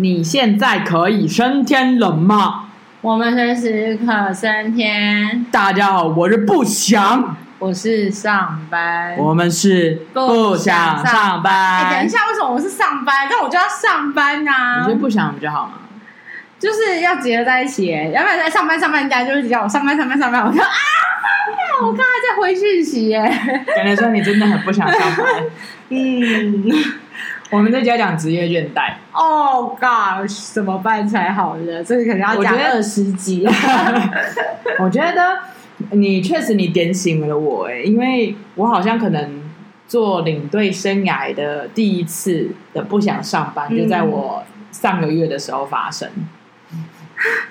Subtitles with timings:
[0.00, 2.70] 你现在可以升天了吗？
[3.02, 5.44] 我们随时可升天。
[5.52, 11.84] 大家好，我是不想，我是上班，我们是不想上班。
[11.84, 13.28] 哎，等一下，为什么我是上班？
[13.30, 14.78] 那我就要上班啊！
[14.78, 15.72] 你觉得不想比较好吗？
[16.58, 20.70] 就是要结合在一起，要不然在上班上班，人家就是叫我上班上班上班，我说啊，
[21.82, 23.20] 我刚才在回讯息耶，
[23.76, 25.26] 感觉说你真的很不想上班。
[25.90, 26.72] 嗯。
[27.50, 28.94] 我们在家讲职业倦怠。
[29.12, 31.82] Oh gosh，怎么办才好呢？
[31.82, 33.44] 这个可能要讲二十集。
[34.78, 35.38] 我觉得
[35.90, 39.42] 你确实你点醒了我哎，因为我好像可能
[39.88, 46.08] 做领队生涯的第一次的不想上班，就在我上个月的时候发生。
[46.72, 46.84] 嗯、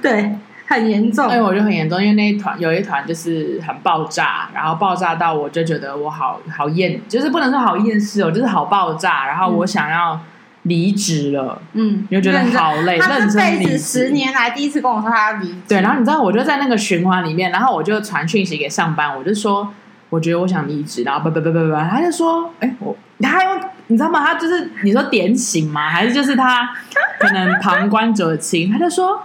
[0.02, 0.32] 对。
[0.70, 10.20] 很严重，哎，我就很严重，因为那一团有一团就是很爆炸，然后爆炸到我就觉得我好好厌，就是不能说好厌世哦，就是好爆炸，然后我想要
[10.64, 19.74] 离职了，嗯，就觉得好累，他这辈子十年来第一次跟我说他要离职，对，然后你知道我就在那个循环里面，然后我就传讯息给上班，我就说
[20.12, 24.24] 我觉得我想离职，然后不不不不不，他就说，哎，我他用你知道吗？
[24.24, 25.90] 他就是你说点醒吗？
[25.90, 26.70] 还是就是他
[27.18, 29.20] 可能旁观者清，他就说。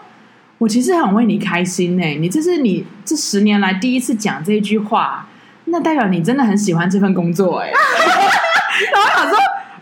[0.58, 5.28] 我其实很为你开心呢、欸，你这是你这十年来第一次讲这一句话，
[5.66, 7.72] 那代表你真的很喜欢这份工作哎、欸。
[8.92, 9.38] 然后想说，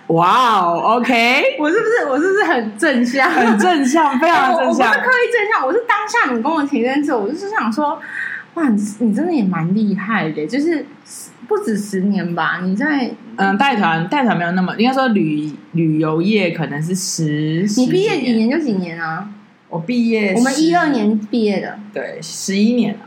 [0.09, 3.31] 哇哦，OK，我是不是我是不是很正向？
[3.31, 4.89] 很正向，非常正向。
[4.89, 8.01] 我不是刻意正向，我是当下你跟我提这件事，我就是想说，
[8.55, 10.85] 哇，你你真的也蛮厉害的，就是
[11.49, 12.61] 不止十年吧？
[12.63, 19.29] 你在嗯带团带团没有那么应该说旅旅游业可能是十，你毕业几年就几年啊？
[19.73, 23.01] 我毕业，我们一二年毕业的，对，十一年了，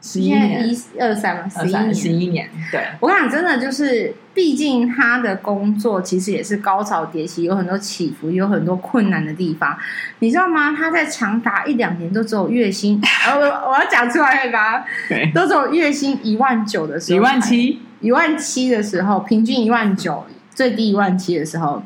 [0.00, 2.48] 十一年，一二三嘛，十一年，十一年。
[2.70, 9.76] 对，我跟你讲，真的就是，毕竟他的工作其实也是高潮迭起，有很多起伏，有很多困难的地方，
[10.20, 10.74] 你知道吗？
[10.74, 12.98] 他在长达一两年都只有月薪，
[13.36, 20.24] 我我要讲出来吧，对，都只有月薪一万九的时候，一万七，一万七的时候，平均一万九，
[20.54, 21.82] 最低一万七的时候。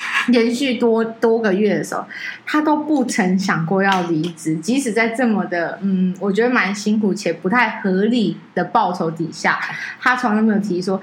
[0.28, 2.04] 连续多多个月的时候，
[2.46, 9.58] 他都不曾想过要离职，即使在这么的嗯，我觉得蛮辛苦且不太合理的报酬底下，
[10.00, 11.00] 他从来没有提说。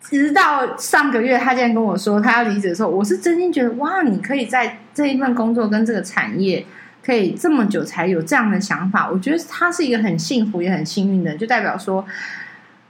[0.00, 6.66] 直到上个月，他竟然跟我说他要离职的时候，我是真心觉得哇，你可以在这一份工作跟这个产业
[7.02, 12.04] 可以这么久才有这样的想法，我觉得他是一个很幸福也很幸运的，就代表说。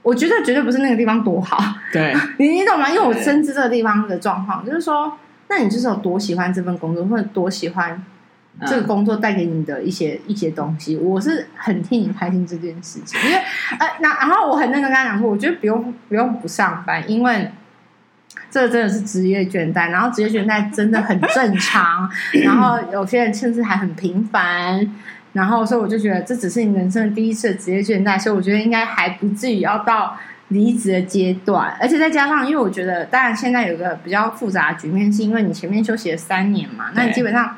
[0.05, 1.57] 我觉得绝对不是那个地方多好，
[1.91, 2.87] 对， 你你懂吗？
[2.87, 5.17] 因为我深知这个地方的状况，就是说，
[5.49, 7.99] 那你就是有多喜欢这份工作，或者多喜欢
[8.67, 10.95] 这个工作带给你的一些、嗯、一些东西。
[10.95, 13.41] 我是很替你开心这件事情，因为
[13.79, 17.51] 呃，那然后我很认真跟他讲说，我觉得不用不用不上班，因为
[18.51, 22.07] 这个真的是职业倦怠，然后职业倦怠真的很正常，
[22.43, 24.87] 然后有些人甚至还很频繁。
[25.35, 31.75] 然后，所以我就觉得这只是你人生的第一次的职业倦怠，所以我觉得应该还不至于要到离职的阶段。
[31.77, 37.57] 而且再加上，因为我觉得，当然现在有个比较复杂的局面，是因为你前面休息了三年嘛，那你基本上，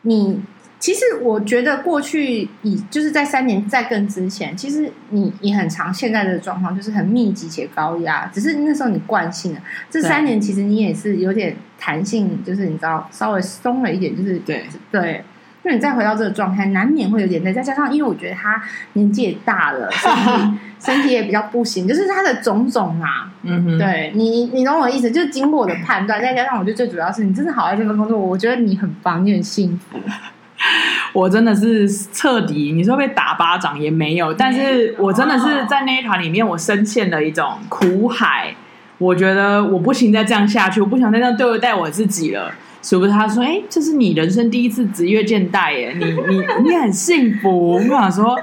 [0.00, 0.40] 你
[0.78, 9.60] 其实我觉得过去以就是在三年再更之前，其实你你很长现在的状况就是很密集且高压，只是那时候你惯性了。
[9.90, 15.22] 这三年其实你也是有点弹性，就是你知道稍微松了一点，就是对对。
[15.64, 17.52] 那你再回到这个状态，难免会有点累。
[17.52, 23.32] 再加上，因为我觉得他年纪也大了，身体 身体也比较不行，就是他的种种啊。
[23.42, 29.98] 嗯哼，对你，你懂我的意思，就是经过我的判断，再加上我觉得最主要是你真的好爱这份工作，我觉得你很棒，你很幸福。
[31.12, 38.54] 我真的是彻底，你说被打巴掌也没有，但是我真的是在那一团里面，我深陷了一种苦海。
[38.98, 42.52] 我觉得我不行再这样下去，我不想再这样对待我自己了。
[42.86, 48.38] 是不是他说：“哎，这是你人生第一次职业倦怠耶，你你 你很幸福。”我想说，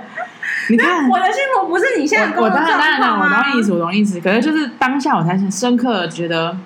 [0.71, 4.19] 你看我的幸福不是你现在我，我当然当然了，我懂意思，我懂意思。
[4.19, 6.57] 可是就是当下我才深刻的觉得，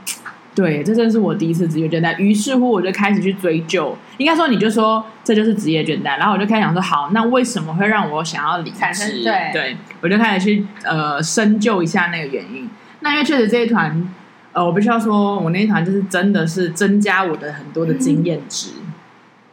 [0.55, 2.17] 对，这真是我第一次职业倦怠。
[2.17, 3.97] 于是乎，我就开始去追究。
[4.19, 6.17] 应该说，你就说这就是职业倦怠。
[6.17, 9.21] 然后我就开始想说，好，那为什么会让我想要离职？
[9.21, 12.69] 对，对，我就开始去呃深究一下那个原因。
[13.01, 14.07] 那因为确实这一团。
[14.55, 18.69] 呃，我必须要说，我那一团就是真的是增加我的很多的经验值。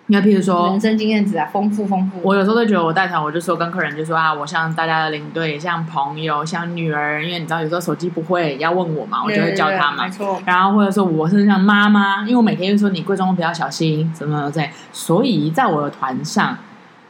[0.07, 2.21] 你看、嗯，譬如说人生经验值啊，丰富丰富。
[2.23, 10.05] 我有时候都觉得我带团，我就说跟客人就说啊，我像大家的领队，像朋友，像女儿，因为你知道有时候手机不会要问我嘛，我就会教他嘛。
[10.05, 10.41] 没错。
[10.47, 16.57] 然后或者说我是像妈妈，因为我每天就说你贵重物比较小心，什么在，所以在我的团上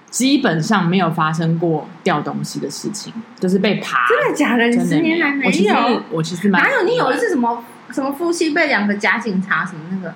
[0.08, 4.06] 基本上没有发生过掉东西的事情，就是被爬。
[4.08, 4.64] 真的假的？
[4.68, 5.48] 你十年来没有？
[5.48, 5.74] 我其实，
[6.10, 6.86] 我其实蛮哪有？
[6.86, 7.62] 你有的是什么？
[7.92, 10.14] 什么夫妻被两个假警察什么那个，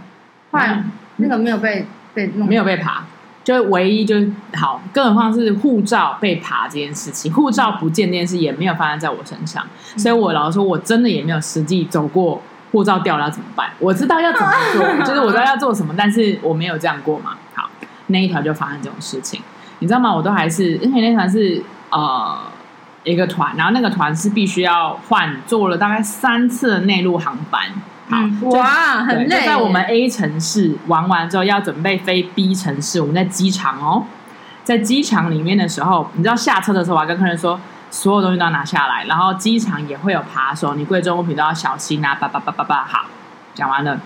[0.51, 0.83] 后来
[1.17, 3.05] 那个没有被被弄没有被爬，
[3.45, 9.65] 就唯一就是好，更何况是护照被爬这件事情，护照不见这件事也没有发生在我身上，
[9.95, 12.43] 嗯、所以我老实说，我真的也没有实际走过
[12.73, 13.69] 护照掉了要怎么办。
[13.79, 17.37] 我知道要怎么做，就是我知道要做什么，但是我没有这样过嘛。
[17.55, 17.69] 好，
[18.07, 19.41] 那一条就发生这种事情，
[19.81, 20.15] 你知道吗？
[20.15, 22.39] 我都还是因为那条是呃。
[23.07, 27.63] 一个团，然后那个团是必须要换，坐了大概三次的内陆航班。
[28.11, 29.41] 好，嗯、哇，很累。
[29.41, 33.01] 就在我们 A 城市玩完之后，要准备飞 B 城市。
[33.01, 34.05] 我们在机场哦，
[34.65, 37.61] 在机场里面的时候，你知道下车的时候，我还跟客人说，
[37.91, 42.17] 所有东西都要拿下来，然后机场也会有扒手，你贵重物品都要小心啊！
[42.17, 43.07] 叭叭叭叭叭，好，
[43.55, 44.01] 讲完了，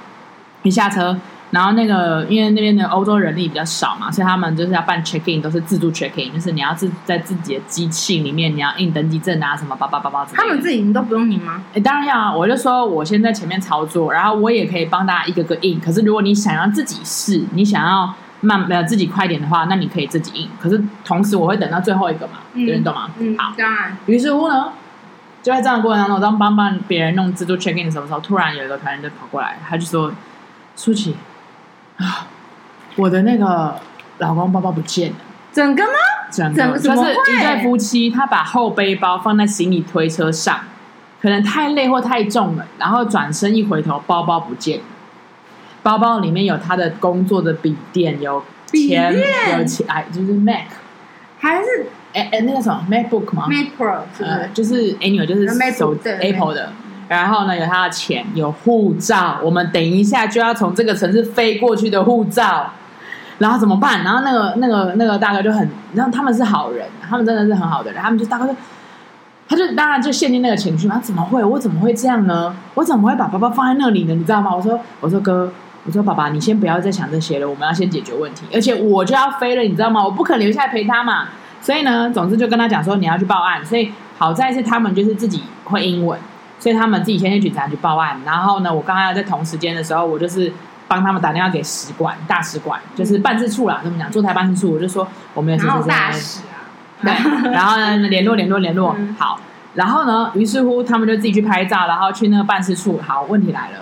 [0.62, 1.18] 一下车。
[1.50, 10.24] 然后那个，因为那边的欧洲人力比较少嘛，所以他们就是要办 check in，都是自助 check in，就是你要自在自己的机器里面，你要印登机证啊，什么叭叭叭叭。
[10.32, 11.64] 他们自己你都不用印吗？
[11.74, 12.32] 哎，当然要啊！
[12.32, 15.80] 我就说我先在前面操作，然后我也可以帮大家一个个印。
[15.80, 20.48] 可是如果你想要自己试，你想要慢呃自己快点的话，那你可以自己印。
[20.60, 23.10] 可是同时我会等到最后一个嘛，有人懂吗？
[23.18, 23.96] 嗯，好，当然。
[24.06, 24.72] 于是乎呢，
[25.42, 30.12] 就在这样的过程当中，我当帮帮别人弄自助 check in 的时候，突然有一个团员就跑过来，他就说
[30.76, 31.16] ：“舒淇。”
[32.00, 32.26] 啊！
[32.96, 33.78] 我的那个
[34.18, 35.16] 老公包包不见了，
[35.52, 35.90] 整个吗？
[36.30, 40.60] 整个，就是一对夫妻，他把后背包放在行李推车上，
[41.20, 44.84] 可能太累或太重了，然后转身一回头，包包不见了。
[45.82, 49.14] 包包里面有他的工作的笔电，有钱，
[49.58, 50.66] 有钱，哎，就是 Mac，
[51.38, 54.30] 还是哎哎那个什么 MacBook 吗？Mac Pro 是不是？
[54.30, 56.72] 呃，就是 Anyway，就是手 Apple 的。
[57.10, 59.40] 然后呢，有他的钱，有护照。
[59.42, 62.70] 我们等一下就要从这个城市飞过去的护照，
[63.38, 64.04] 然后怎么办？
[64.04, 68.00] 然后那个那个那个大哥就很，然后他们是好人，他们真的是很好的人。
[68.00, 68.54] 他们就大哥就，
[69.48, 71.00] 他就当然就陷进那个情绪嘛。
[71.02, 71.42] 怎么会？
[71.42, 72.54] 我怎么会这样呢？
[72.74, 74.14] 我怎么会把包包放在那里呢？
[74.14, 74.54] 你知道吗？
[74.54, 75.52] 我说，我说哥，
[75.84, 78.44] 我说爸爸，你先不要再想这些了，我们要先解决问题。
[78.54, 80.04] 而且我就要飞了，你知道吗？
[80.04, 81.26] 我不可能留下来陪他嘛。
[81.60, 83.66] 所以呢，总之就跟他讲说你要去报案。
[83.66, 86.16] 所以好在是他们就是自己会英文。
[86.60, 90.52] 所以他们自己先去警察局报案，然后呢，我刚刚在同时间的时候，我就是
[90.86, 96.68] 帮他们打电话给使馆、大使馆，就是办事处啦，这么讲，驻台办事处，我就说我们有事情大使啊，
[97.02, 99.40] 对，然后呢，联络联络联络，嗯、好，
[99.74, 103.00] 然后呢，于是乎他们就自己去拍照，然后去那个办事处。
[103.06, 103.78] 好，问题来了，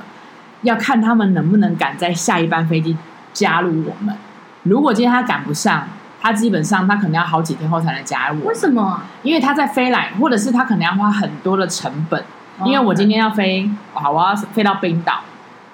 [0.62, 2.96] 要看他们能不能赶在下一班飞机
[3.32, 4.14] 加入我们。
[4.62, 5.88] 如果今天他赶不上，
[6.20, 8.50] 他基本上他可能要好几天后才能加入我。
[8.50, 9.02] 为什么？
[9.22, 12.22] 因为他在飞来，或者是他可能要花很多的成本。
[12.64, 15.20] 因为我今天要飞，好，我要飞到冰岛。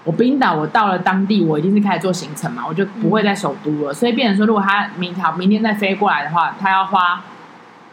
[0.04, 3.90] 我冰岛，我到了当地，我一定是开始做行程嘛，我就不会在首都了。
[3.90, 7.22] 嗯、所以，变成说，如果他明条明天再飞过来的话，他要花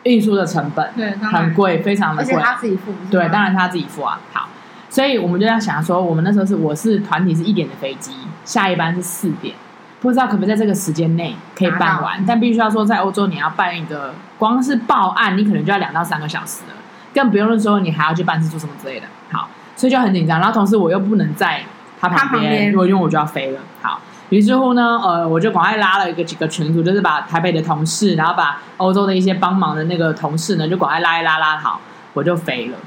[0.03, 2.33] 运输的成本，对，很贵，非常的贵。
[2.33, 4.19] 而且他自己付，对，当然他自己付啊。
[4.33, 4.49] 好，
[4.89, 8.11] 所以我们就要想说，我们那时候是我是团体是一点的飞机，
[8.43, 9.55] 下一班是四点，
[10.01, 16.75] 不知道可不可以在这个时间内可以办完，但必须要说，在欧洲你要办一个，光是报案，你可能就要两到三个小时了。
[17.13, 20.39] 更不用说，你还要去办事处什么之类的，好，所以就很紧张。
[20.39, 21.61] 然后同时我又不能在
[21.99, 23.59] 他旁边，如果因为我就要飞了。
[23.81, 23.99] 好，
[24.29, 31.81] 于是乎呢，呃，我就赶快拉了一个几个群组，就是把台北的同事，然后把欧洲的一些帮忙的那个同事呢，就赶快拉一拉拉好，
[32.13, 32.77] 我就飞了。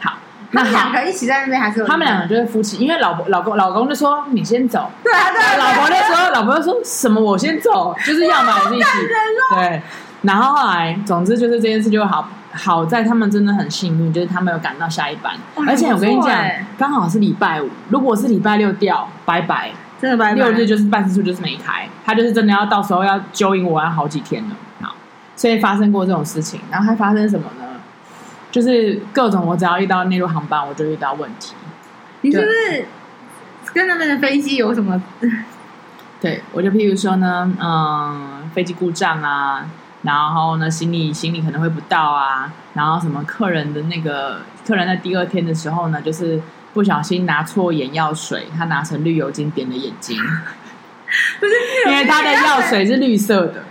[0.00, 0.12] 好，
[0.50, 1.82] 那两个一起在那边还是？
[1.84, 8.88] 他们两个就是夫妻，因为老婆老公老公就说你先走，对啊对啊，老婆就说老婆就说什么我先走，就是要嘛我一起，
[9.54, 9.82] 对。
[10.22, 12.28] 然后后来，总之就是这件事就好。
[12.52, 15.34] 好在他们真的很幸运，就是他们有赶到下一班，
[15.66, 16.38] 而且我跟你讲，
[16.76, 17.68] 刚好是礼拜五。
[17.88, 20.34] 如果是礼拜六掉，拜拜，真的拜拜。
[20.34, 24.50] 六日就是办事处就是没开，他就是真的要到时候要揪引我要好几天了。
[24.82, 24.94] 好，
[25.34, 27.64] 所以发生过这种事情，然后还发生什么呢？
[28.50, 31.54] 就是各种我只要遇到内陆航班，我就遇到问题。
[32.20, 32.86] 你是不是
[33.72, 35.02] 跟他们的飞机有什么？
[36.20, 39.66] 对，我就譬如说呢，嗯，飞机故障啊。
[40.02, 42.52] 然后呢，行李行李可能会不到啊。
[42.74, 46.40] 然后什么客人的那个客人在第二天的时候呢，就是
[46.72, 50.16] 不小心拿错眼药水，他拿成绿油精点的眼睛，
[51.38, 51.52] 不是
[51.86, 53.62] 因为他的药水是绿色的，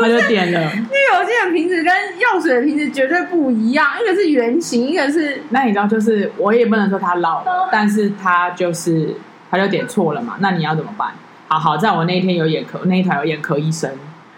[0.00, 0.60] 他就点了。
[0.60, 5.42] 绿油精的瓶子跟药水的瓶子绝对不一样，一个是圆形，一个是……
[5.50, 9.14] 那你知道，就是我也不能说他老但是他就是
[9.50, 10.36] 他就点错了嘛。
[10.40, 11.12] 那你要怎么办？
[11.48, 13.90] 好好在我那一天有眼科，那一台有眼科医生。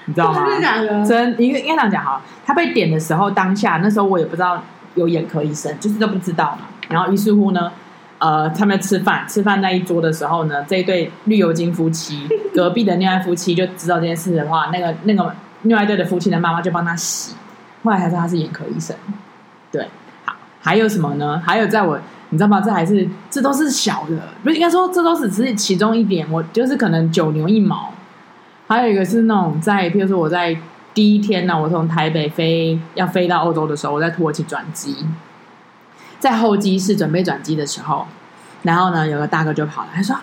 [0.08, 0.46] 你知道吗？
[1.06, 2.20] 真应该应该这样讲哈。
[2.46, 4.62] 他被点的时候，当下那时候我也不知道
[4.94, 6.66] 有眼科医生，就是都不知道嘛。
[6.88, 7.70] 然后于是乎呢，
[8.18, 17.34] 呃，他们吃饭吃饭那一桌的时候呢，这一对绿油精夫妻隔壁的另外夫妻就知道这件事的话，那个那个另外一对的夫妻的妈妈就帮他洗。
[17.84, 18.96] 后来才知道他是眼科医生。
[19.70, 19.86] 对，
[20.24, 21.40] 好，还有什么呢？
[21.44, 21.98] 还有在我
[22.30, 22.60] 你知道吗？
[22.60, 26.26] 这还是这都是小的，不是应该说这都是只是其中一点。
[26.32, 27.92] 我就是可能九牛一毛，
[28.68, 30.54] 还有一个是那种在，譬如说我在
[30.92, 34.94] 第一天呢，我从台北飞要飞到欧洲的时候，我在土耳其转机，
[36.18, 38.06] 在候机室准备转机的时候，
[38.62, 40.14] 然后呢，有个大哥就跑来，他说：“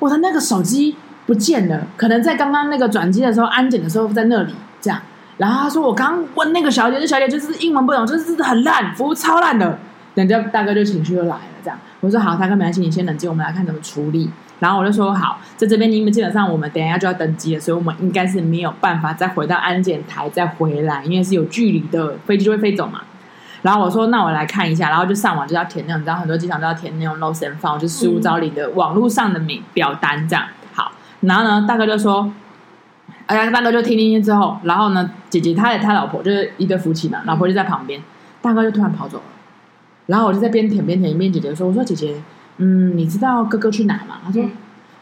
[0.00, 0.96] 我的那个手机
[1.26, 4.98] 不见了，可能在刚刚那个转机的时候，安检的时候在那里。”这样，
[5.36, 9.78] 然后他说：“我刚问那个小姐，那小姐就是英文不懂，就是很烂，服务超烂的。”
[10.14, 14.30] 人家大哥就情绪就来了，这样我说好，大哥没关系，你先冷静，我们来看怎么处理。
[14.60, 23.00] 然后我就说好，在这边你们基本上我们等一下就要登机了，所以我们应该是没有办法再回到安检台再回来，因为是有距离的，飞机就会飞走嘛。
[23.62, 30.44] 然后我说那我来看一下，然后就上网就要填那种，你知道很多机场都要填那种 lost and found，就失物招领的网络上的名表单这样。
[30.72, 32.32] 好，然后呢，大哥就说，
[33.26, 38.02] 哎呀，大哥就听听听之后，然后呢，姐姐他他老婆就是一对夫妻嘛，老婆就在旁边，
[38.42, 39.24] 大哥就突然跑走了。
[40.06, 42.20] 然后我就在边舔边舔，一边姐姐说：“我说姐姐，
[42.60, 44.44] 嗯，你知道哥哥去哪吗？”他说：“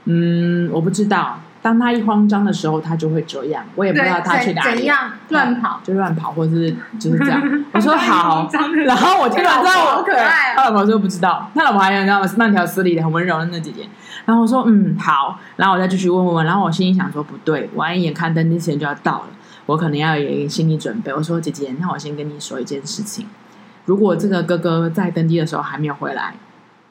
[0.07, 1.41] 嗯，我不知道。
[1.61, 3.65] 当他一慌张的时候，他就会这样。
[3.75, 7.43] 我也不知道他去哪里，怎样乱跑，就乱跑，或者是就是这样。
[7.75, 8.49] ”我说：“好。”
[8.87, 10.55] 然后我听完之后，好可爱。
[10.55, 12.31] 他老婆说不知道，他老婆还有你知道吗？
[12.37, 13.89] 慢条斯理的，很温柔的那姐姐。
[14.25, 16.47] 然后我说：“嗯，好。”然后我再继续问问问。
[16.47, 19.27] 然后我心里想说：“不对，我一眼看登机时间就要到了，
[19.67, 23.27] 我可能要有一个心理准备。”我说：“姐姐，那我先跟你说一件事情。”
[23.85, 26.35] 如果这个哥哥在登机的时候还没有回来，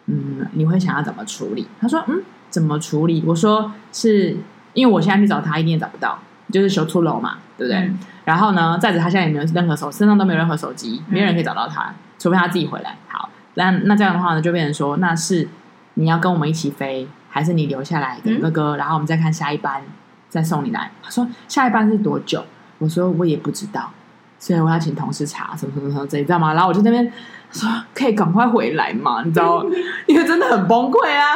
[0.08, 1.68] 嗯，你会想要怎么处理？
[1.80, 3.24] 他说，嗯，怎么处理？
[3.26, 4.36] 我说是
[4.74, 6.18] 因为我现在去找他，一定也找不到，
[6.52, 7.80] 就是修出楼嘛，对不对？
[7.80, 12.96] 嗯、然后呢，再者他现在也没有任何手，身上都没有任何手机，没有人可以找到他，嗯、除非他自己回来。
[13.08, 15.48] 好，那那这样的话呢，就变成说，那是
[15.96, 19.84] 你要跟我们一起飞，还是你留下来等哥哥，嗯、然后我们再看下一班
[20.30, 20.90] 再送你来？
[21.04, 22.46] 他说下一班是多久？
[22.78, 23.92] 我说我也不知道。
[24.40, 26.54] 所以我要请同事查什么什么什么这，你知道吗？
[26.54, 27.12] 然后我就那边
[27.52, 29.70] 说可以赶快回来嘛，你知道吗？
[30.08, 31.36] 因为真的很崩溃啊。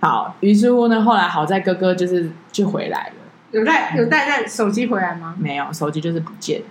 [0.00, 3.14] 好，于是乎呢，后来好在哥哥就是就回来了，
[3.50, 5.34] 有带有带带手机回来吗？
[5.38, 6.66] 没有，手机就是不见了。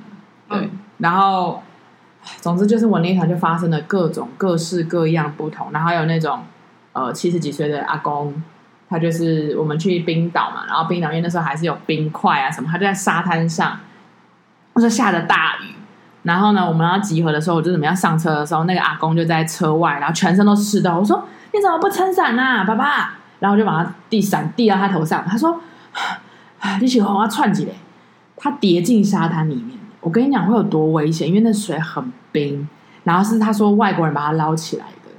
[0.49, 1.61] 对，嗯、然后
[2.39, 6.43] 总之就是我那一场就发生了各种各式各样不同，然后还有那种
[6.93, 8.33] 呃七十几岁的阿公，
[8.87, 13.79] 他就是我们去冰岛嘛，然后冰岛因为那时候还是有冰块啊什么，他就在沙滩上。
[14.73, 15.74] 我说下着大雨，
[16.25, 20.91] 然后呢，我们要集合的时候，我就准备要上车的时候，那个阿公就在车外，然后全身都湿的。
[20.93, 25.23] 我说：“你怎么不撑伞啊，爸爸？”然后我就把他递伞递到他头上。
[25.23, 25.61] 他说
[26.81, 27.75] ：“你喜欢我要窜几嘞？”
[28.35, 29.77] 他跌进沙滩里面。
[30.01, 32.67] 我跟你讲会有多危险，因为那水很冰。
[33.03, 35.11] 然后是他说外国人把他捞起来的。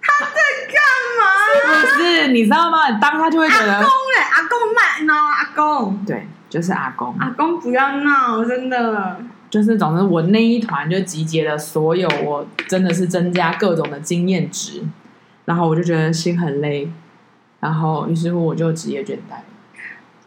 [0.00, 0.76] 他在干
[1.18, 1.86] 嘛？
[1.86, 2.28] 是不是？
[2.32, 2.90] 你知道吗？
[3.00, 6.26] 当他就会觉得阿公嘞，阿公慢呢，阿公对。
[6.50, 9.16] 就是阿公，阿公不要闹，真的。
[9.52, 14.82] 就是总之，我那一团就集结了所有，我真的是增加各种的经验值，
[15.44, 16.90] 然后我就觉得心很累，
[17.60, 19.42] 然后于是乎我就职业倦怠。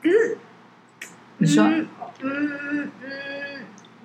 [0.03, 0.37] 可是，
[1.39, 1.83] 你说，嗯
[2.21, 2.89] 嗯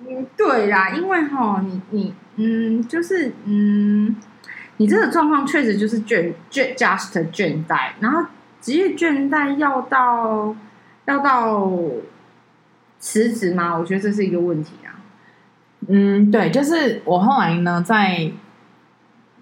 [0.07, 4.15] 嗯，对啦，因为哈，你你嗯，就是嗯，
[4.77, 8.25] 你这个状况确实就是倦倦 just 倦怠，然后
[8.59, 10.55] 职业倦怠要到。
[11.05, 11.69] 要到
[12.99, 13.77] 辞职吗？
[13.77, 15.00] 我觉得这是一个问题啊。
[15.87, 18.31] 嗯，对，就是我后来呢，在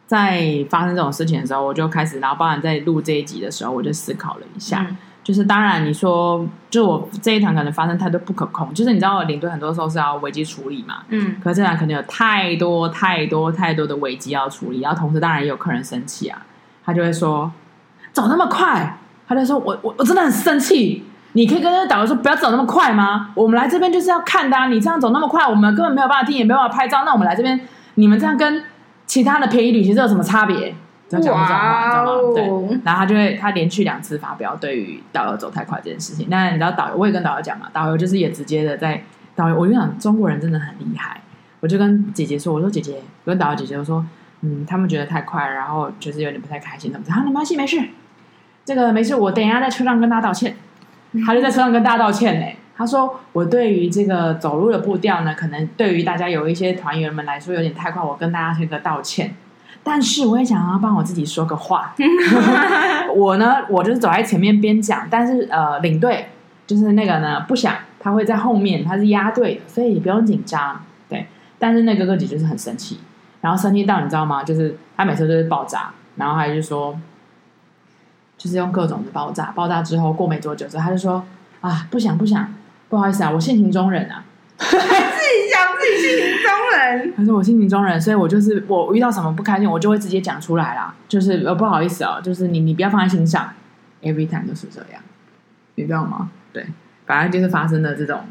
[0.08, 4.86] 在发生这种事情的时候，我就开始，然后包含在录这一集的时候，我就思考了一下。
[4.89, 11.03] 嗯、就是当然，你说，就我这一场可能发生太多不可控，就是你知道，我领队很多时候是要危机处理嘛。
[11.10, 11.36] 嗯。
[11.43, 16.41] 可是这场可能有太多太多太多的危机要处理，然后同时当然也有客人生气啊，
[16.84, 17.51] 他就会说
[18.13, 21.03] 走那么快，他就说我我我真的很生气。
[21.34, 23.32] 你可以跟那个导游说不要走那么快吗？
[23.36, 24.68] 我们来这边就是要看的啊！
[24.68, 27.04] 你这样走那么快，我们根本没有办法听，也没有办法拍照。
[27.06, 27.60] 那我们来这边，
[27.96, 28.64] 你们这样跟
[29.06, 30.74] 其他的便宜旅行社有什么差别？
[31.08, 32.22] 这样讲这种话，知道吗？
[32.36, 32.80] 对。
[32.84, 36.28] 然后他就会他连续两次发飙，对于导游走太快这件事情。
[36.30, 39.04] 那你知道导游，我也跟导游讲嘛，导游就是也直接的在
[39.36, 39.56] 导游。
[39.56, 41.22] 我就讲中国人真的很厉害，
[41.60, 44.06] 我就跟姐姐说，我说姐姐，我跟导游姐姐我说，
[44.42, 47.12] 嗯，他们觉得太快，然后就是有点不太开心，怎么着？
[47.12, 47.82] 啊，没关系，没事，
[48.64, 50.56] 这个没事，我等一下在车上跟他道歉。
[51.25, 52.46] 他就在车上跟大家道歉呢。
[52.75, 59.36] 他说：“我对于这个走路的步调呢，可能对于大家有一些团员们来说有点太快，我跟大家说个道歉。
[59.84, 61.94] 但是我也想要帮我自己说个话。
[63.13, 66.28] 我呢，我就是走在前面边讲，但是呃，领队
[66.66, 70.82] 就是那个呢，不想他会在后面，他是压队的，所以你不用紧张。
[71.10, 72.98] 对，但是那个哥哥姐就是很生气，
[73.42, 74.42] 然后生气到你知道吗？
[74.42, 76.98] 就是他每次都是爆炸，然后他就说。”
[78.39, 81.24] 就是用各种的爆炸，爆炸之后过没多久之后，他就说
[81.62, 82.51] ：“啊，不想不想，
[82.88, 84.24] 不好意思啊，我性情中人啊。
[84.58, 87.13] ”自己讲自己性情中人。
[87.17, 90.96] 他说我性情中人，所以我就是我遇到什么不开心，我就会直接讲出来啦。
[91.08, 93.53] 就是呃不好意思哦，就是你你不要放在心上
[94.01, 95.01] ，every time 都是这样，
[95.75, 96.31] 你知道吗？
[96.53, 96.65] 对，
[97.05, 98.22] 反正就是发生的这种，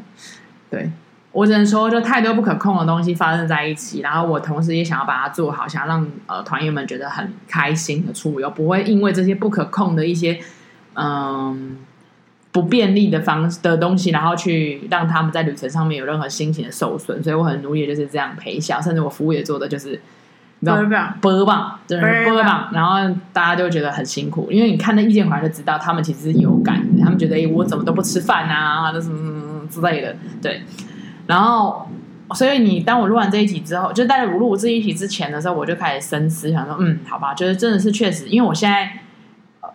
[0.69, 0.91] 对。
[1.31, 10.39] 我只能说，就太多不可控的东西发生在一起，然后我同时也想要把它做好，想要让呃团员们觉得很开心的出游，不会因为这些不可控的一些
[10.95, 11.77] 嗯
[12.51, 17.21] 不便利的方式的东西，然后去让他们在旅程上面有任何心情的受损。
[17.21, 20.01] 所以我很努力，就是这样陪笑，甚至我服务也做的就是
[20.61, 20.77] 你知道
[21.21, 22.97] 播棒，对波棒，然后
[23.31, 30.63] 大家就觉得很辛苦，因为你看那意见回来就知道，他们其实是有感的，他们觉得哎，我怎么都不吃饭啊，什么什么之类的，对。
[31.29, 31.87] 然后，
[32.33, 38.91] 所以你当我录完这一集之后，就在我录这一集之前的时候，我就开始深思，想说，嗯，好吧，就是真的是确实，因为我现在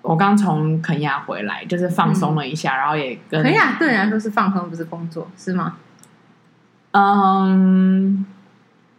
[0.02, 5.76] 我刚从肯亚回来，就是放松了一下，嗯、然后也跟肯亚对人来说是放松，不是工作，是吗？
[6.90, 8.26] 嗯，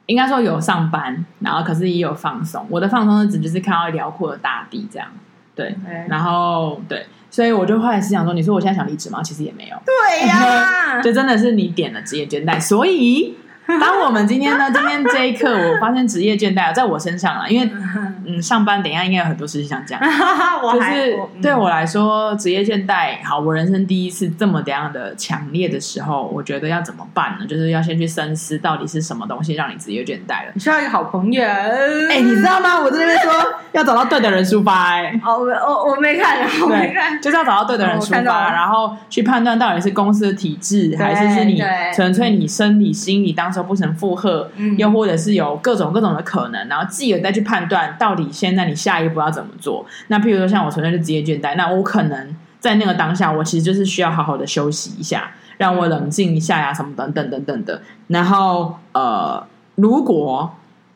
[0.06, 2.66] 应该说有上班，然后可是也有放松。
[2.70, 5.10] 我的放松是指就是看到辽阔的大地这样，
[5.56, 7.06] 对，对然后对。
[7.32, 9.22] 所以我就后来是想说，你说我现在想离职吗？
[9.22, 9.76] 其实也没有。
[9.86, 13.36] 对呀， 就真的是你点了职业倦怠，所以。
[13.82, 17.68] 当我们今天呢， 今天这一刻，我发现职业倦怠在我身上了，因为
[18.28, 27.46] 嗯，上班等一下应该有很多事情想讲，就是对我来说，职业倦怠，好，我人生第一次这么这样的强烈的时候，我觉得要怎么办呢？
[27.48, 30.52] 就是要先去深思，到底是什么东西让你职业倦怠了？
[30.54, 32.80] 你需要一个好朋友，哎，你知道吗？
[32.80, 33.34] 我在那边说
[33.72, 41.60] 要找到对的人出发，哎，哦，我我我没看，我没看，就是要找到对的人出发，然后去判断到底是公司的体制，还是是你
[41.96, 43.55] 纯粹你生理心理当。
[43.56, 49.86] 说不成负荷，又或者是有各种各种的可能，然后继而再去判断到底现在你下一步要怎么做。
[50.08, 57.82] 那譬如说像我纯粹是职业倦怠，那我可能在那个当下，我其实就是需要好好的休息一下，让我冷静一下呀，什么等等等等的。
[58.08, 60.54] 然后呃，如果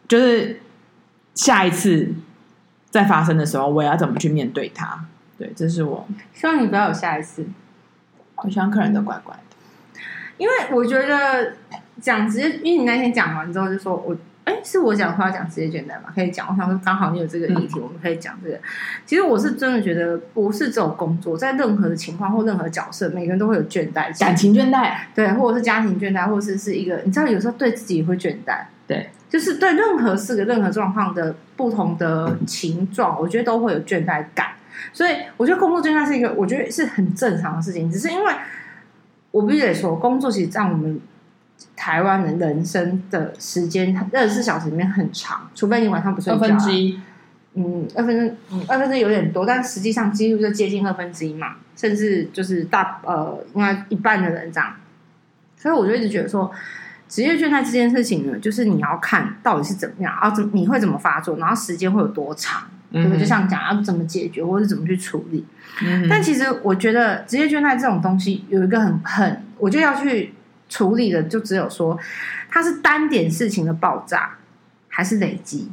[0.07, 0.61] 就是
[1.35, 2.13] 下一次
[2.89, 5.05] 再发生的时候，我要怎么去面对它？
[5.37, 7.47] 对，这是我希望你不要有下一次。
[8.43, 10.01] 我希望客人都乖乖的，
[10.37, 11.53] 因为我觉得。
[12.01, 16.47] 讲直接，因为你那天讲完之后就说我，哎，是我讲话讲直接倦怠嘛，可以讲。
[16.49, 18.57] 我想说刚好你有这个议题，嗯、我们可以讲这个。
[19.05, 34.47] 其实我是真的觉得，不是这种工作，在任何的情况或任何角色，每个人都会有倦怠，感情倦怠，对，或者是家庭倦怠，或者是是一个，你知道，有时候对自己也会倦怠，对，就是对任何事的任何状况的不同的情状，我觉得都会有倦怠感。
[34.93, 38.33] 所以我觉得工作倦怠是一个，我觉得是很正常的事情，只是因为
[39.31, 40.99] 我必须得说，工作其实让我们。
[41.75, 46.37] 台湾人人生的时间二十四小时里面很长，除非你晚上不睡觉。
[46.37, 46.99] 二分之一，
[47.53, 54.73] 嗯，二分之，嗯，二分之一有点多，但实际上几乎就接近二分之一嘛，甚至就是大呃，应该一半的人这样。
[55.57, 56.51] 所以我就一直觉得说，
[57.07, 63.19] 职业倦怠这件事情呢，就是你要看到底是怎么样，啊，怎你会怎么发作，然后时间会有多长，对不对？
[63.19, 65.45] 就像讲要怎么解决，或者是怎么去处理。
[65.81, 70.33] 嗯、但其实我觉得职业倦怠这种东西有一个很很，我就要去。
[70.69, 71.99] 处理的就只有说，
[72.49, 74.37] 它是单点事情的爆炸，
[74.87, 75.69] 还是累积？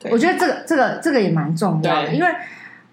[0.00, 2.26] 对我觉得这个这个这个也蛮重要的，因为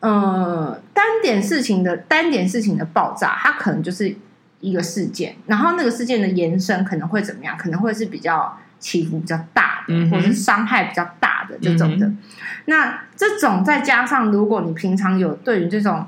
[0.01, 4.15] 呃，单点事情的单点事情的爆炸，它可能就是
[4.59, 7.57] 一个事件，然后那个事件的延伸可能会怎么样？
[7.57, 12.05] 可能会是比较起伏比较大的，嗯、或者是伤害比较大的这种的。
[12.05, 12.17] 嗯、
[12.65, 16.05] 那这种再加上，如果你平常有对于这种。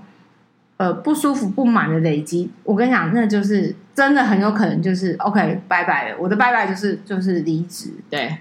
[0.77, 6.17] 呃，不舒服、不满的累积，我跟你讲，那就是真的很有可能就是 OK，拜拜了。
[6.19, 7.91] 我的拜拜就是就是离职。
[8.11, 8.37] 对，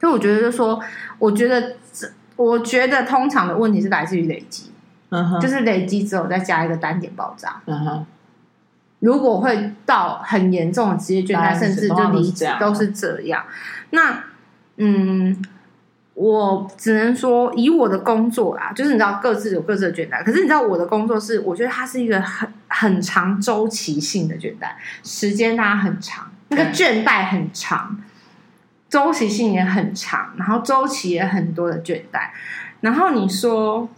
[0.00, 0.80] 所以我觉得就是说，
[1.18, 4.72] 我觉得这，我觉得通常的问题是来自于累积，
[5.10, 8.06] 嗯哼，就是累积之后再加一个单点爆炸，嗯哼。
[9.00, 13.44] 如果会到很严重的职业倦怠，甚至就离职，都是这样。
[13.90, 14.24] 那，
[14.78, 15.36] 嗯。
[16.14, 20.22] 我只能说，以我的工作啦，就是你知道，各自有各自的倦怠。
[20.22, 24.68] 可是你知道，我的工作是，我觉得它是一个很很长周期性的倦怠，
[25.02, 27.98] 时间它很长，那个倦怠很长，
[28.88, 32.30] 周期性也很长，然后周期也很多的倦怠。
[32.80, 33.88] 然后你说，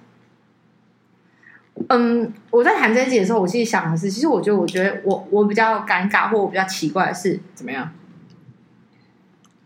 [1.88, 7.92] 嗯，我在谈这一集的时候，我其实想的是，其实我觉得，我觉得我我比较尴尬，或我比较奇怪的是，怎么样？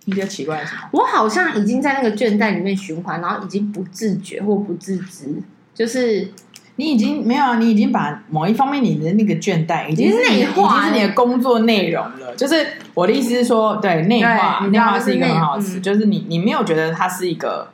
[0.07, 5.43] 比较奇怪的是，我好像已经在那个倦怠里面循环，然后已经不自觉或不自知，
[5.75, 6.33] 就是
[6.77, 12.35] 你已经没有啊，你已经把某一方面你的那个倦怠已经是内化，已经是你的工作内容了。
[12.35, 17.69] 就是我的意思是说，对内化，内化是一个很好词，嗯、就是你你没有觉得它是一个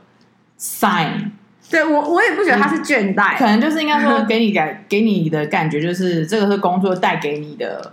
[0.58, 1.30] sign。
[1.70, 7.92] 对我我也不觉得它是倦怠，可能就是应该说给你感给你的感觉就是这个是工作带给你的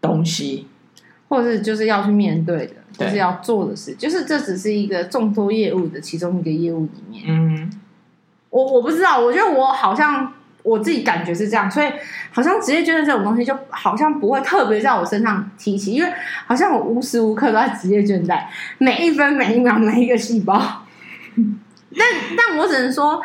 [0.00, 0.66] 东西。
[1.28, 7.24] 或者是就是要去面对的，就是要做的事，就是这只是一个众多业务的其中一个业务里面。
[7.26, 7.70] 嗯，
[8.50, 10.32] 我我不知道，我觉得我好像
[10.62, 11.90] 我自己感觉是这样，所以
[12.30, 16.12] 好像职业倦怠这种东西，就好像不会特别在我身上提起，因为
[16.46, 18.44] 好像我无时无刻都在职业倦怠，
[18.78, 20.60] 每一分每一秒每一个细胞。
[21.96, 22.06] 但
[22.36, 23.22] 但我只能说，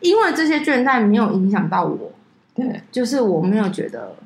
[0.00, 2.12] 因为这些倦怠没有影响到我，
[2.54, 4.16] 对，就是我没有觉得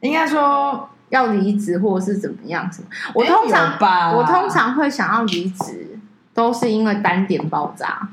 [0.00, 2.88] 应该说要离职或者是怎么样什么。
[3.14, 5.98] 我通常我通常会想要离职，
[6.32, 8.08] 都是因为单点爆炸。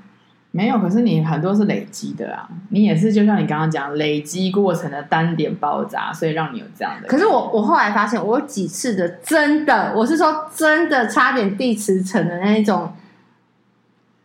[0.52, 7.08] 没有，可是你很多是累积的啊，你也是就像你刚刚讲，累积过程的单点爆炸，所以让你有这样的。
[7.08, 12.92] 可是我我后来发现，我有几次的真的，我是说真的，差点地磁层的那一种。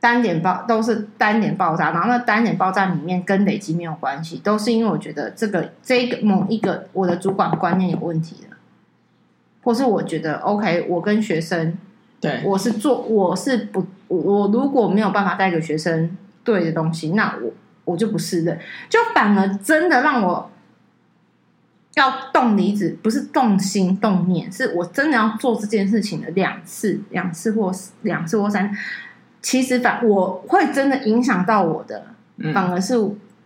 [0.00, 8.56] 单点爆都是单点爆炸，然后那单点爆炸里面跟累积没有关系，都是因为我觉得这个这个某一个我的主管观念有问题了，
[9.62, 11.77] 或是我觉得 OK，我跟学生，
[12.20, 17.51] 对，我是做我是不我如果没有办法带给学生对的东西，那我
[17.85, 20.51] 我就不是的，就反而真的让我
[21.94, 27.72] 要动离子，不是动心动念，是我真的要做这件事情的两次，两次或
[28.03, 28.75] 两次或三。
[29.42, 32.94] 其实反我会真的影响到我的，嗯、反而是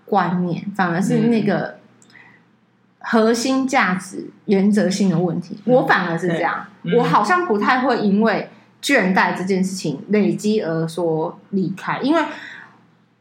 [0.05, 1.76] 观念，反而是那个
[3.09, 5.57] 核心价值、原则性的问题。
[5.65, 8.51] 嗯、我反而是这样，嗯、我好像不太会因为
[8.83, 12.21] 倦怠这件事情累积而说离开，因为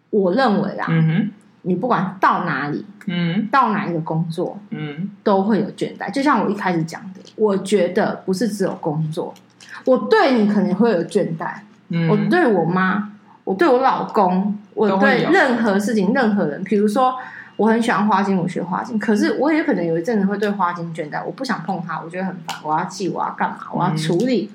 [0.09, 1.29] 我认为啊，嗯、
[1.61, 6.11] 你不管到哪里，嗯，到哪一个工作，嗯，都会有倦怠。
[6.11, 9.31] 就像我一开始讲的，我觉得不是只有工作，
[9.85, 11.53] 我对你可能会有倦怠。
[11.89, 13.11] 嗯、我对我妈，
[13.43, 17.15] 我对我老公，我对任何事情、任何人，比如说
[17.57, 24.51] 我很喜欢花精，我学花精，可是我也可能有一阵子会对花精倦怠，我不想碰它，我觉得很烦，我要记，我要干嘛，我要处理，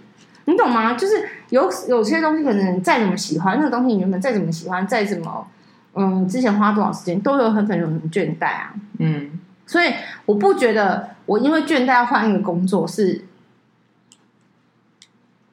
[0.46, 0.94] 嗯、你懂吗？
[0.94, 5.46] 就是有有些东西，可能再怎么喜欢那个东西，你原本再怎么喜欢，再怎么
[5.94, 8.74] 嗯，之前花多少时间，都有很可能有人倦怠啊。
[8.98, 9.30] 嗯，
[9.66, 9.92] 所以
[10.26, 13.24] 我不觉得我因为倦怠要换一个工作是。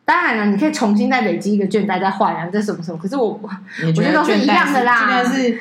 [0.06, 2.98] 当然了，你可以重新再累积一个倦怠，再换啊，这什么什么？
[2.98, 3.38] 可是我，
[3.86, 5.06] 我觉得都是一样的啦。
[5.06, 5.60] 真的是，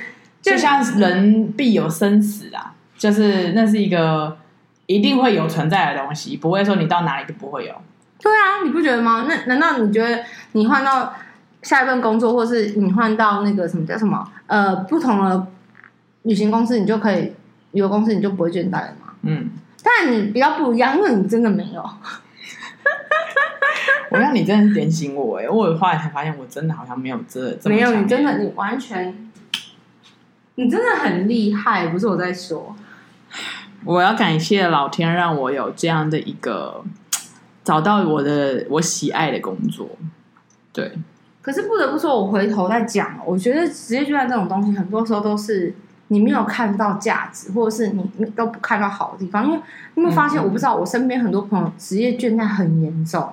[0.51, 4.37] 就像人必有生死啊，就是那是一个
[4.87, 7.75] 一定会有存在的东西，不会说你到哪里都不会有。
[8.21, 9.27] 对啊，你不觉得吗？
[9.29, 11.13] 那难道你觉得你换到
[11.63, 15.47] 下一份工作，或是你换到那个什么叫什么呃不同的
[16.23, 17.33] 旅行公司，你就可以
[17.73, 19.13] 旅游公司你就不会倦怠了吗？
[19.23, 19.51] 嗯，
[19.83, 21.85] 但你比较不一样，因为你真的没有。
[24.09, 25.49] 我让你真的是点醒我哎！
[25.49, 29.26] 我后来才发现，我真的好像没有这这么没有你真的你完全，
[30.57, 32.75] 你真的很厉害，不是我在说。
[33.85, 36.83] 我要感谢老天，让我有这样的一个
[37.62, 39.88] 找到我的我喜爱的工作。
[40.73, 40.92] 对，
[41.40, 45.75] 可是不得不说，我回头再讲，我觉得职业倦怠这种东西，很多时候都是
[46.09, 49.45] 你没有看到价值，或者是你你都不看到好的地方。
[49.47, 49.57] 因为
[49.95, 53.29] 你有没有发现，我不知道，我身边很多朋友职业倦怠很严重。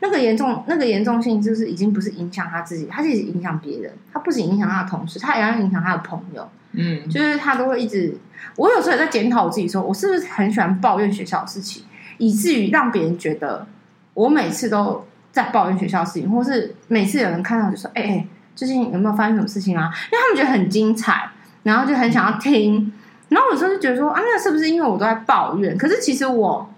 [0.00, 3.92] 那个严重，那个严重性就是已经不是影响他自己，他其实影响别人。
[4.12, 6.48] 他不仅影响他的同事，他也要影响他的朋友。
[6.72, 8.16] 嗯，就是他都会一直。
[8.56, 11.84] 我有时候也在检讨我自己说，说我是不是很喜欢抱怨学校的事情，
[12.18, 13.66] 以至于让别人觉得
[14.14, 21.30] 我每次都在抱怨学校的事情，或是每次有人看到就说：“哎、欸、哎，最近有没有发生什么事情啊？”因为他们觉得很精彩，
[21.62, 22.92] 然后就很想要听。
[23.28, 26.68] 然后有时候就觉得说：“啊，那是不是因为我都在抱怨？”可是其实我。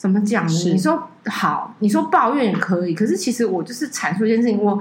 [0.00, 0.52] 怎么讲呢？
[0.72, 4.80] 你说好，你说抱怨也可以，可是其实我就是阐述一件事情，我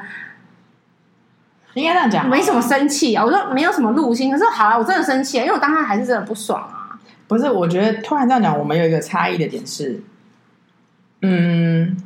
[1.73, 3.25] 应该这样讲，没什么生气啊。
[3.25, 6.97] 我说没有什么怒心，可是好啊，我真的生气啊，因为我当时还是真的不爽啊。
[7.27, 10.01] 不是，我觉得突然这样讲，我们有一个差异的点是，
[11.21, 11.97] 嗯，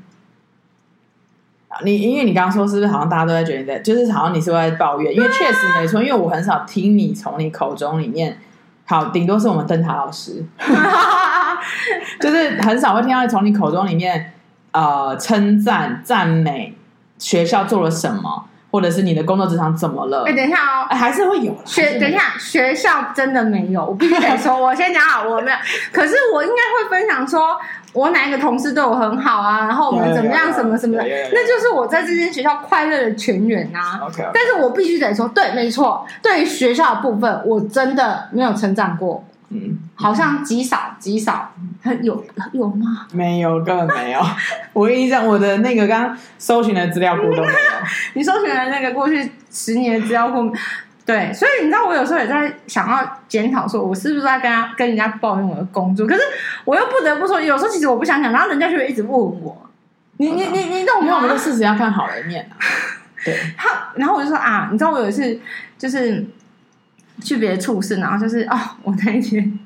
[1.86, 8.39] 你因为你刚刚说是不是好像大家都在觉得，就是好像你是在抱怨，因为确实没错，因为我很少听你从你口中里面，
[8.86, 10.46] 好，顶多是我们灯塔老师。
[12.19, 14.34] 就是很少会听到从你口中里面，
[14.72, 16.78] 呃，称赞、赞美
[17.17, 20.26] 学校做了什么，或者是你的工作职场怎么了？
[20.28, 21.98] 哎，等一下哦，欸、还是会有学。
[21.98, 25.58] 等一下，学校真的没有，我必须得说，我先讲好，我没有。
[25.91, 27.58] 可是我应该会分享说，
[27.93, 34.01] 我哪一个同事对我很好啊，然后我们怎么样，什么什么的，那就是我在这间学校快乐的泉源啊。
[34.34, 39.23] 但是我必须得说，对，没错，对于学校的部分，我真的没有成长过。
[39.56, 41.53] 嗯，好像极少极少，
[42.01, 43.06] 有有吗？
[43.12, 44.19] 没有，根本没有。
[44.73, 47.53] 我跟你讲，我的那个刚刚搜寻的资料库都没有。
[48.15, 50.51] 你搜寻的那个过去十年的资料库，
[51.05, 56.07] 对，所以你知道，我有时候也在想要检讨，说我是不是在跟他跟人家抱怨我的工作？
[56.07, 56.21] 可是
[56.63, 59.69] 我又不得不说，有时候其实我不想讲，然后人家就会一直问我。
[60.15, 61.05] 你你你你懂吗？
[61.05, 62.55] 因为我们的事实要看好的一面啊。
[63.25, 63.37] 对。
[63.57, 65.37] 他，然后我就说啊，你知道我有一次
[65.77, 66.25] 就是
[67.21, 69.59] 去别的处室，然后就是啊、哦，我那一天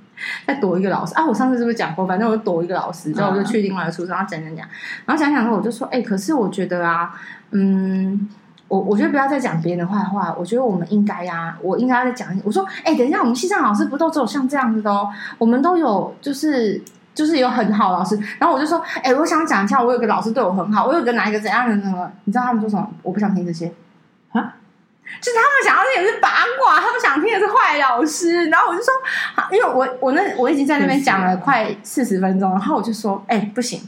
[0.47, 2.07] 在躲一个老师啊，我上次是不是讲过？
[2.07, 4.67] 反正我就躲一个老师，然后我就去另外一个处室，然后讲讲讲，
[5.05, 7.13] 然后讲讲后我就说，哎、欸，可是我觉得啊，
[7.51, 8.27] 嗯。
[8.67, 12.27] 我我觉得不要再讲别人的坏话，我觉得我们应该呀、啊，我应该要再讲。
[12.43, 15.07] 我说，哎、欸，等一下，我们西藏老师不都只有像这样子的哦？
[15.37, 16.81] 我们都有，就是
[17.15, 18.19] 就是有很好的老师。
[18.37, 22.89] 然后我就说，哎、欸，我想讲一下，我有个老师对我很好，我有个哪一个怎样的那个，你知道他们说什么？
[23.03, 23.67] 我不想听这些
[24.33, 24.41] 啊，
[25.21, 28.47] 就是他们想要听的是八卦，他们想听的是坏老师。
[28.49, 28.93] 然后我就说，
[29.49, 33.79] 因为我我那我已经在那边讲了快四十分钟，然后我就说，哎、欸，不行。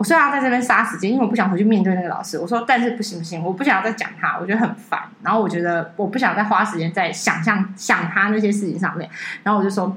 [0.00, 2.38] 我虽然要在这边杀时间，因为我不想回去面对那个老师。
[2.38, 4.98] 我说，但是不行不行，我不想要再讲他，我觉得很烦。
[5.22, 9.10] 然后我觉得我不想再花时间在想象想他那些事情上面。
[9.42, 9.94] 然后我就说，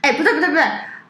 [0.00, 0.62] 哎，不对不对不对。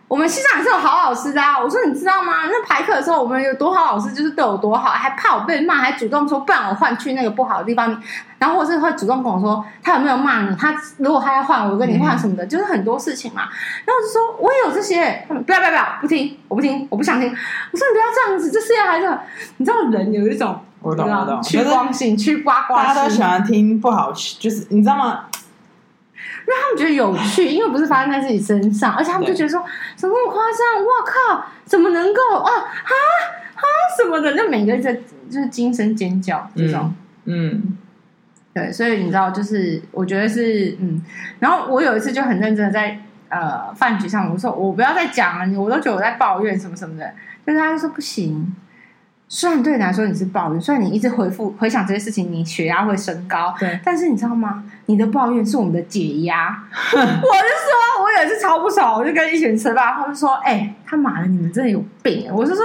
[0.09, 1.59] 我们系上也是有好老师的啊！
[1.59, 2.47] 我说你知道吗？
[2.47, 8.01] 那排课的时候，我们有多好老师，就是对我多好，还怕我被骂，还主动说不然我换去那个不好的地方。
[8.39, 13.43] 然后或是会主动跟我说他有没有骂你，他如果他要换，我跟你换什么的，嗯、就是很多事情嘛。
[13.85, 17.29] 然后我就说我也有这些，他们不要不要不要，不听，我不听，我不想听。
[17.29, 19.19] 我说你不要这样子，这世界还是
[19.57, 25.25] 你知道人有一种我懂我懂趋光性、趋八卦，大家都喜欢听不好，就是你知道吗？
[26.47, 29.61] 因为他们觉得有趣， 因为不是发生在自己身上，而且他们就觉得说，
[29.97, 30.85] 怎么那么夸张？
[30.85, 32.93] 我靠，怎么能够啊啊
[33.57, 33.63] 啊
[33.97, 34.37] 什么的？
[34.37, 34.95] 就每个人在
[35.29, 37.79] 就是惊声尖叫这种，嗯，嗯
[38.55, 41.03] 对，所以你知道，就是我觉得是嗯，
[41.41, 42.97] 然后我有一次就很认真的在
[43.29, 47.13] 呃饭局上，我说我不要再讲了，你我都觉得我在抱怨什么什么的，
[47.45, 48.55] 但是他就说不行。
[49.29, 53.53] 虽然对你来说你是抱怨，虽然你一直回复回想这些事情，你血压会升高。
[53.59, 54.63] 对，但是你知道吗？
[54.87, 56.57] 你的抱怨是我们的解压。
[56.93, 62.65] 我就说，我也是超不爽，我就跟一群人吃饭，他们说：“哎、欸，他妈的，你们真的有病！”我就说，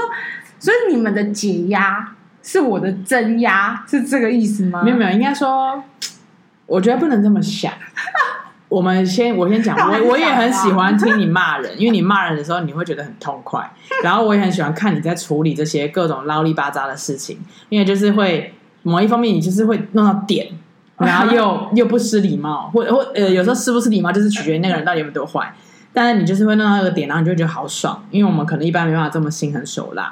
[0.60, 4.84] 所以你们的解压是我的增压，是这个意思吗？
[4.84, 5.84] 没有没有，应该说，
[6.68, 7.74] 我觉得不能这么想。
[8.72, 13.70] 我们先，我先讲，我我也很喜欢听你骂人， 因为你骂人的时候你会觉得很痛快。
[14.02, 18.54] 然后我也很喜欢看你在处理这些各种捞里巴杂的事情，因为就是会
[18.84, 20.48] 某一方面你就是会弄到点，
[20.98, 25.54] 然后又 又不失礼貌，或或呃有时候失不失礼貌就是取决于那个人到底有没有多坏。
[25.94, 30.10] 但是你就是会弄到那个点，然后你就觉得好爽，因为我们可能一般没办法这么心狠手辣。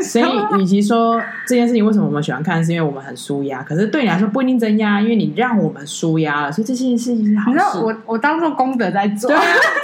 [0.00, 3.62] 所以与其说这件事情为什么我们喜欢看，是因为我们很舒压。
[3.62, 7.50] 可是对你来说不一定增压，因为你让我们舒压了，所以这件事情是好事。
[7.52, 9.36] 你知道我我当做功德在做，对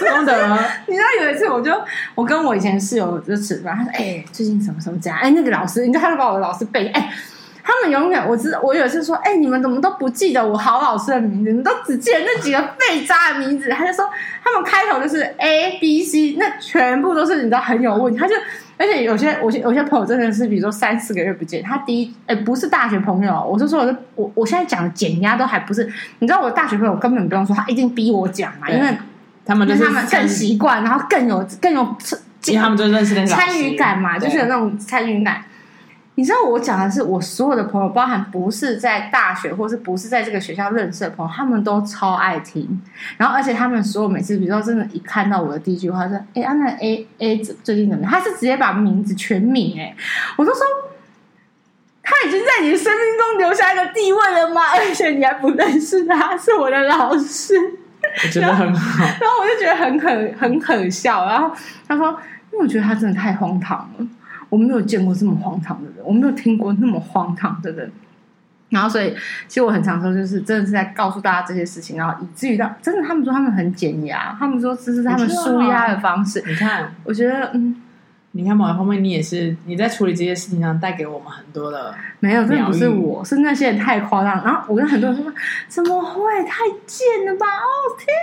[0.09, 0.33] 啊，功德。
[0.87, 1.73] 你知道有一次我就
[2.15, 5.19] 我跟我以前室友就吃饭，他说：“哎、欸，最近什么什么怎样？
[5.19, 7.01] 哎、欸，那个老师，你知道他就把我的老师背哎。
[7.01, 7.11] 欸”
[7.67, 11.51] 他们永远，我知道，我有一次说，哎、欸，你们怎么都不记得我好老师的名字？
[11.51, 13.69] 你们都只记得那几个废渣的名字。
[13.71, 14.09] 他就说，
[14.45, 18.21] 他们开头就是 A B C，那全部都是你知道很有问题。
[18.21, 18.37] 他就，
[18.77, 28.97] 而且有些，我有些朋友真的是，比如说三四个月不见，他第一，哎、欸，不是大学朋友，我是说，我我我现在讲的减压都还不是，你知道，我大学朋友根本不用说，他一定逼我讲嘛，因为
[29.45, 31.81] 他们就是他们更习惯，然后更有更有，
[32.45, 35.43] 因为他们就认识那个参与感嘛，就是有那种参与感。
[36.17, 42.83] 你知道我讲的是我所有的朋友，包含不是在大学或是不是在这个学校认识的朋友，他们都超爱听。
[43.19, 49.95] 然后，而且他们所有每次，比如说真的，一看到我的第一句话说：“哎，安娜 A A 最近怎么样？”他是直接把名字全名哎，
[50.37, 50.63] 我都说
[52.03, 54.63] 他已经在你的生命中留下一个地位了吗？
[54.73, 57.55] 而且你还不认识他，是我的老师，
[58.25, 59.05] 我觉得很好。
[59.05, 61.27] 然后我就觉得很可很可笑。
[61.27, 61.55] 然后
[61.87, 62.09] 他说
[62.53, 64.07] ：“因为我觉得他真的太荒唐了。”
[64.49, 67.91] 我没有见过这么荒唐的人，我没有听过那么荒唐的人。
[68.69, 69.15] 然后，所以
[69.47, 76.43] 其实我很常说，就是真的是在告诉大家这些事情，然后以至于到真的，他们说他们很减压，他们说这是他们舒压的方式。
[76.47, 77.83] 你看，我觉得嗯。
[78.37, 81.95] 你看，某一方面，你也是你在处理这些事情上带给我们很多的。
[82.21, 84.45] 没有，这不是我，是那些人太夸张。
[84.45, 85.33] 然后我跟很多人说
[85.69, 86.23] ：“怎么会？
[86.45, 88.15] 太贱了吧！”哦，天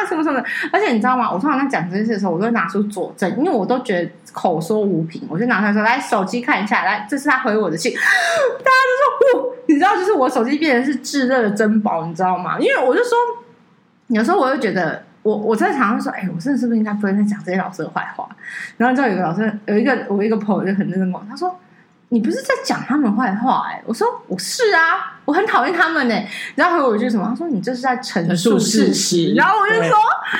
[0.00, 0.46] 哪，什么什么的。
[0.72, 1.30] 而且你知道吗？
[1.30, 5.22] 我通常在讲这件事的时候，我都会拿出佐证，因为我都觉得口说无凭。
[5.28, 7.92] 我就拿出来说：“来，手机看一下，来，这是他回我的信。
[8.64, 13.18] ”大家都说：“不，你知道，就是我手机变成是炙热的珍宝，你知道吗？”因为我就说，
[14.06, 15.04] 有时候我就觉得。
[15.22, 18.28] 我我在常常说，哎、欸，我真的是不是应该不会再讲这些老师的坏话？
[18.76, 21.54] 然后就有一个老师，有一个我一个朋友就很认真问，他说
[22.10, 26.14] ：“你不是在讲他们坏话？”哎，我说：“我是啊，我很讨厌他们呢。”
[26.56, 27.26] 然后回我一句什么？
[27.28, 29.96] 他说：“你这是在陈述事实。”然后我就说：“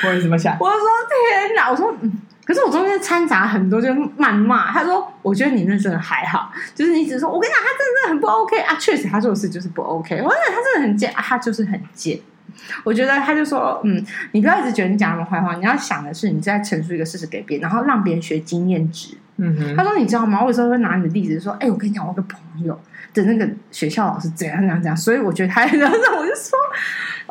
[0.09, 0.79] 我也这么想。”我说
[1.11, 2.13] ：“天哪！”我说：“嗯。”
[2.49, 4.73] 可是我中间掺杂很多，就谩骂。
[4.73, 8.75] 他说：“我觉得你那真的还好，就是你只是说，我跟你讲，他真的真的很不 OK 啊。
[8.77, 10.17] 确实，他做的事就是不 OK。
[10.23, 12.19] 我觉得他真的很贱啊，他就是很贱。”
[12.85, 19.17] 我觉得他就说，嗯，你不要一直觉得你讲他们坏话，你要想的是你在陈述一个事实给别人，然后让别人学经验值。
[19.37, 20.41] 嗯哼，他说你知道吗？
[20.43, 22.79] 我有时候会拿你的例子说，哎，我跟你讲，我个朋友
[23.15, 26.59] 的那个学校老师怎样怎样怎样，所以我觉得他，然后我就说，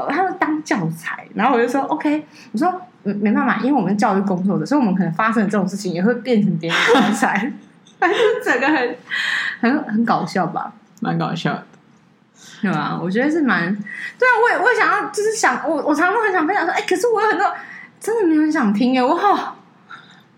[0.10, 7.52] 他说当教材，然后我就说 OK，我说没没办法，因为我们教育工作的，所以我们可能发生的这种事情也会变成别人的教材，
[8.00, 8.96] 反正整个很
[9.60, 11.66] 很很搞笑吧，蛮搞笑的。
[12.62, 13.00] 对吧？
[13.02, 13.74] 我觉得是蛮
[14.18, 17.46] 对啊，我也我也想要，就是想我我常常很想分享说，哎，可是我有很多
[18.00, 19.58] 真的没有人想听哎，我好，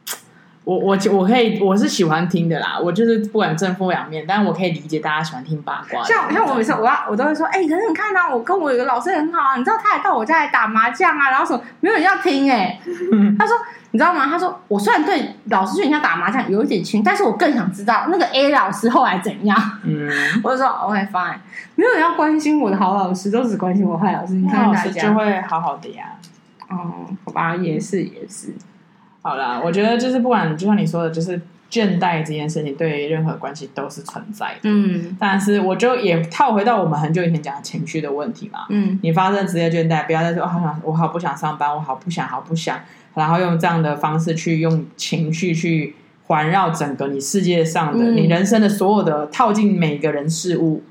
[0.65, 6.03] 我我我可以我是喜欢听的啦，我就是不管正负两面，但是我可以理解大家喜欢听八卦。
[6.03, 12.79] 像像我每次我要我都会说，哎，可是你看到、啊、我跟我有个老师很好啊，你知道他还到我家来打麻将啊，然后说没有人要听哎，
[13.39, 13.55] 他说。
[13.91, 14.27] 你知道吗？
[14.27, 20.09] 他说：“我虽然对老师去人家打麻将有一点情，但是我更想知道那个 A 老师后来怎样。”嗯，
[20.43, 21.37] 我就说：“OK fine，
[21.75, 24.33] 没有人要关心我的好老师，都只关心我坏老师。
[24.33, 26.13] 你看大家就会好好的呀。”
[26.69, 28.53] 哦，好吧，也是也是。
[29.23, 31.35] 好啦，我觉得就是不管，就像你说的，就是
[31.71, 34.59] 倦怠这件事情，对任何关系都是存在的。
[34.63, 38.67] 嗯，但是我就也套回到我们很久以前讲的情绪的问题嘛。
[38.69, 42.79] 嗯，你发生职业倦怠，不要再说“好想我好不想上班，我好不想好不想”。
[43.19, 45.93] 然后用这样的方式去用情绪去
[46.27, 50.81] 环绕整个你世界上的、嗯、你人生的所有的套进每个人事物，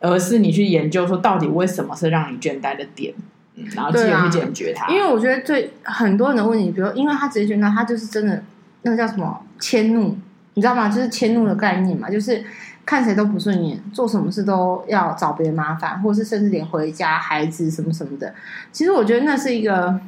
[0.00, 3.14] 而是你去研究说到底为什么是让你倦怠的点，
[3.54, 4.92] 嗯、然后自己去解决它。
[4.92, 8.42] 因为我觉得最很多人的问题，比如因为他直接倦怠，他就是真的
[8.82, 10.16] 那个叫什么迁怒，
[10.54, 10.88] 你知道吗？
[10.88, 12.42] 就是迁怒的概念嘛，就是
[12.84, 18.34] 看谁都不顺眼，做什么事都要找别人麻烦，或者是甚至连回家孩子什么什么的。
[18.72, 20.00] 其实我觉得那是一个。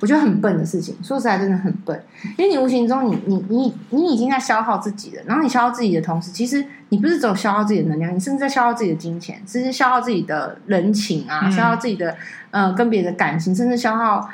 [0.00, 2.00] 我觉得很笨的事情，说实在真的很笨，
[2.36, 12.16] 因为你无形中你你你你已经在消耗自己了，然后你消耗自己的同时，其实你不是只有消耗自己的能量，你甚至在消耗自己的金钱，甚至消耗自己的人情啊，嗯、消耗自己的
[12.52, 14.28] 呃跟别人的感情，甚至消耗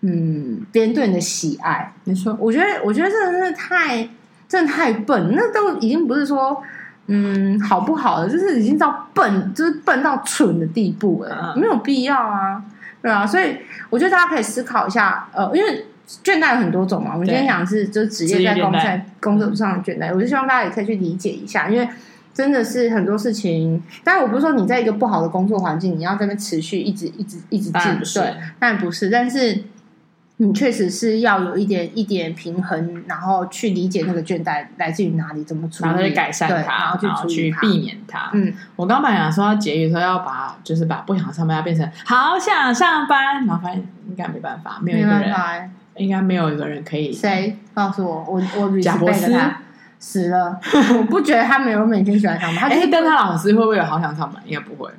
[0.00, 1.92] 嗯别人对你的喜爱。
[2.04, 4.08] 没错，我觉得我觉得真的是太
[4.48, 6.62] 真的太笨，那都已经不是说
[7.08, 12.64] 嗯好不好了，就是已经到笨，就是笨到蠢的地步了，嗯、没有必要啊。
[13.04, 13.58] 对啊，所以
[13.90, 15.84] 我觉得大家可以思考一下，呃，因为
[16.24, 17.10] 倦怠有很多种嘛。
[17.12, 21.86] 我们今天讲的是就是职业在工在工作上的倦怠，我就希望大家也可以去理解一下，因为
[22.32, 23.82] 真的是很多事情。
[24.02, 29.64] 当然，我不是说你在一个不好的工作环境，你要在那边持续一直一直一直进，对，但不是，但是。
[30.38, 38.30] 你确实是要有一点一点平衡，然后去理解那个倦怠来自于哪里，怎么处理，然后去改善它，然后去处理它，去避免它。
[38.32, 45.32] 嗯，我刚本来想说要结语说要把就是把不想上班要变成好想上班，然后发现应该没办法，没有一个人，
[45.96, 47.12] 应该没有一个人可以。
[47.12, 48.24] 谁告诉我？
[48.28, 49.32] 我我贾博士
[50.00, 50.58] 死了，
[50.98, 52.68] 我不觉得他没有每天喜欢上班。
[52.68, 54.42] 哎，但他老师会不会有好想上班？
[54.44, 54.90] 应该不会。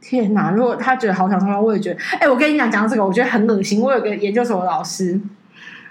[0.00, 0.50] 天哪！
[0.50, 2.00] 如果他觉得好想上，我也觉得。
[2.18, 3.82] 哎，我跟你讲，讲到这个，我觉得很恶心。
[3.82, 5.20] 我有个研究所的老师，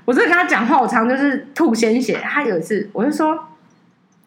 [0.04, 2.20] 我真的跟他讲话，我常常就是吐鲜血。
[2.24, 3.38] 他有一次，我就说，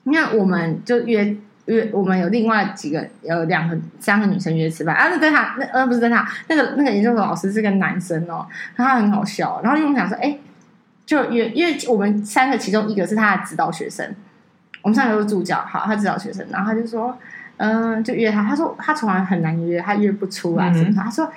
[0.04, 4.94] 你看，我们就约约，我们有另外几个，有两个、三个女生约吃饭。
[4.94, 9.60] 啊，是跟他，那呃不是跟他，那个那个研究所老师是个男生哦，他很好笑。
[9.64, 10.38] 然后因为我们想说，哎，
[11.04, 14.14] 就约，因为我们三个其中一个是他的指导学生，
[14.82, 17.18] 我们三个都是助教，好，他指导学生，然后他就说。
[17.56, 18.42] 嗯，就约他。
[18.42, 20.72] 他说他从来很难约，他约不出来。
[20.72, 20.94] 什么、嗯？
[20.94, 21.30] 他说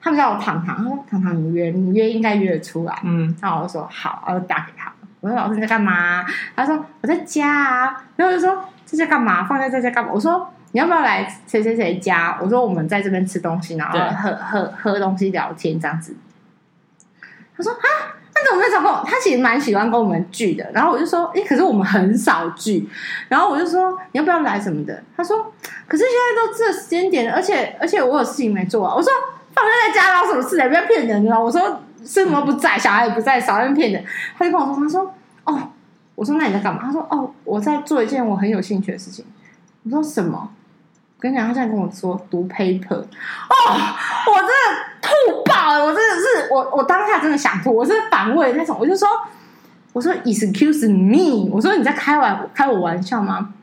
[0.00, 0.76] 他们叫我糖糖。
[0.76, 2.98] 他说糖糖，你约你约应该约得出来。
[3.04, 4.92] 嗯，然后我就说好，我就打给他。
[5.20, 6.24] 我说老师你在干嘛？
[6.54, 8.04] 他说我在家啊。
[8.16, 9.44] 然后我就说这在干嘛？
[9.44, 10.10] 放在这在干嘛？
[10.12, 12.38] 我说你要不要来谁谁谁家？
[12.40, 16.16] 我说我们在这边吃东西，然后喝喝喝东西聊天这样子。
[17.56, 18.21] 他说啊。
[18.50, 20.68] 我们那时候，他其实蛮喜欢跟我们聚的。
[20.72, 22.88] 然后我就说，诶、可是我们很少聚。
[23.28, 25.02] 然后我就说，你要不要来什么的？
[25.16, 25.52] 他说，
[25.86, 28.94] 可是现在都这时间点了，而且而且我有事情没做啊。
[28.94, 29.12] 我说，
[29.54, 30.56] 放假在家，然后什么事？
[30.68, 31.40] 不要骗人，你知道？
[31.40, 34.04] 我说，师母不在，小孩也不在，少在骗人。
[34.38, 35.70] 他就跟我说，他说，哦，
[36.14, 36.80] 我说那你在干嘛？
[36.84, 39.24] 他说，哦，我在做一件我很有兴趣的事情。
[39.84, 40.50] 我说什么？
[41.16, 42.96] 我跟你讲，他现在跟我说读 paper。
[42.96, 43.06] 哦，
[44.26, 44.91] 我真的。
[45.62, 45.84] 吐爆了！
[45.84, 48.76] 我真的是我，我当下真的想吐，我是反胃那种。
[48.78, 49.08] 我就说，
[49.92, 53.54] 我说 Excuse me，我说你在开玩开我玩笑吗？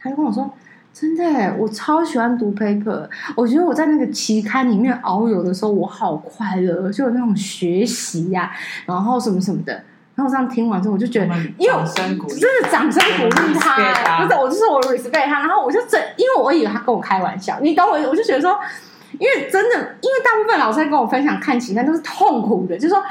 [0.00, 0.52] 他就跟我说，
[0.92, 3.08] 真的，我超喜欢读 paper。
[3.34, 8.52] 我觉得我在那个期刊里面遨游的时候，我好快乐，就有那种学习呀、啊，
[8.86, 9.82] 然后什么什么的。
[10.14, 11.26] 然后这样听完之后，我就觉得，
[11.58, 15.40] 因为真的掌声鼓励他，不是我就是我 respect 他。
[15.40, 18.58] 然后我就真，因为我以为他跟我开玩笑，你懂我，我就觉得说。
[19.12, 23.02] 因为真的，因为大部分老师跟我分享看期刊都是痛苦的，就是说，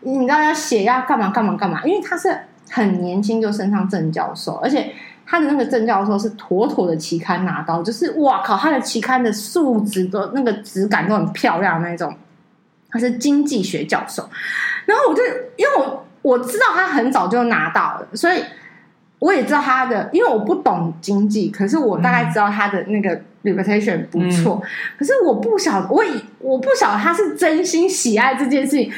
[0.00, 2.36] 你知道要写要干嘛干嘛干嘛，因为他是
[2.70, 4.92] 很年轻就升上正教授，而且
[5.26, 12.14] 他的那个正教授是妥妥的期刊拿到，就是哇靠，他的期刊的素质都那个质感都很漂亮那种。
[12.90, 14.28] 他是经济学教授。
[14.84, 15.22] 然后我就
[15.56, 18.42] 因为我我知道他很早就拿到了，所以
[19.18, 24.60] 我也知道他的，因为我不懂经济，可是我大概知道他的那个 reputation 不错。
[24.62, 24.68] 嗯、
[24.98, 28.92] 可是我不晓得，我以我不晓得他是真心喜爱这件事情，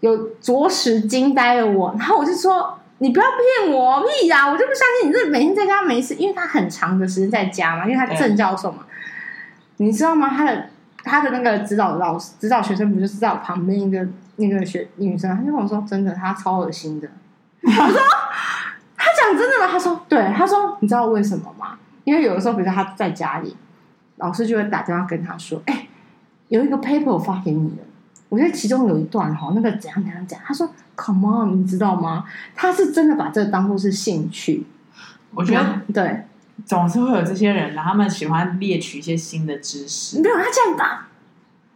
[0.00, 1.94] 有着实惊呆了我。
[1.98, 3.24] 然后我就说：“你不要
[3.64, 4.48] 骗我，屁呀！
[4.48, 8.86] 我就不相信你这每天在家没事，因为他很长的时间在家嘛，因为他正教授嘛，
[9.78, 10.28] 你知道吗？
[10.28, 10.66] 他的。”
[11.04, 17.08] 他的那个指导老师指导学生不就是在我旁边一个那个学女生，他就跟我说：“真的，他超恶心的。”
[17.62, 18.00] 我说
[18.94, 21.78] ：“他讲真的吗？”他说：“对。”他说：“你知道为什么吗？
[22.04, 23.56] 因为有的时候，比如说他在家里，
[24.18, 25.88] 老师就会打电话跟他说：‘哎、欸，
[26.48, 27.84] 有一个 paper 我发给你了，
[28.28, 32.24] 我觉得其中有一段哈，那个怎样怎样讲。’他说：‘Come on，你知道吗？
[32.54, 34.66] 他是真的把这个当做是兴趣。’
[35.34, 36.24] 我觉得对。”
[36.66, 40.20] 总是会有这些人，然后他们喜欢猎取一些新的知识。
[40.20, 41.06] 没有，他这样打，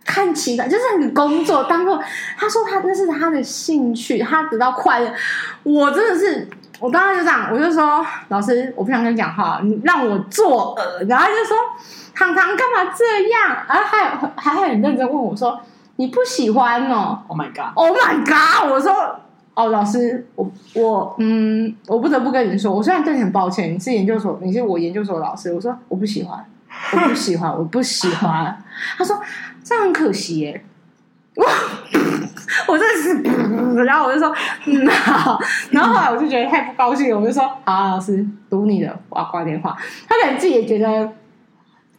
[0.05, 2.03] 看起来就是你工作当做，
[2.37, 5.15] 他说他那是他的兴趣，他得到快乐。
[5.63, 6.49] 我真的是，
[6.81, 11.05] 我当时就这样，我就说老师，我不想跟你讲话，你让我作恶。
[11.09, 11.57] 然后他就说
[12.15, 13.65] 糖糖干嘛这样？
[13.69, 15.61] 然后还还还很认真问我说，
[15.97, 18.71] 你不喜欢哦？Oh my god！Oh my god！
[18.71, 18.93] 我说。
[19.55, 26.43] 哦，老师，我我嗯，我不得不跟你说，我虽然对你很抱歉，你是研究所，你是我研究所的老师，我说我不喜欢，
[26.95, 28.65] 我不喜欢， 我不喜欢。
[28.97, 29.21] 他说
[29.63, 30.65] 这样很可惜耶，
[31.37, 31.45] 哇，
[32.67, 33.23] 我真的是，
[33.85, 34.35] 然后我就说
[34.65, 35.39] 嗯好，
[35.71, 39.77] 然后后来我就觉得太不高兴了，我就说好，老师读你的，我要挂电话。
[40.09, 41.13] 他可能自己也觉得。